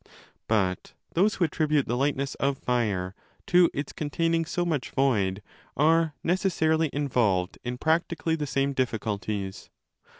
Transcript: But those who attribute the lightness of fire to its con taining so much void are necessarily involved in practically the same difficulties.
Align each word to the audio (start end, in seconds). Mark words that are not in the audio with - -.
But 0.47 0.93
those 1.13 1.35
who 1.35 1.43
attribute 1.43 1.85
the 1.87 1.95
lightness 1.95 2.33
of 2.39 2.57
fire 2.57 3.13
to 3.45 3.69
its 3.71 3.93
con 3.93 4.09
taining 4.09 4.47
so 4.47 4.65
much 4.65 4.89
void 4.89 5.43
are 5.77 6.15
necessarily 6.23 6.89
involved 6.91 7.59
in 7.63 7.77
practically 7.77 8.35
the 8.35 8.47
same 8.47 8.73
difficulties. 8.73 9.69